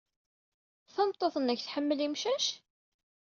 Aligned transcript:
Tameṭṭut-nnek 0.93 1.59
tḥemmel 1.61 1.99
imcac? 2.05 2.45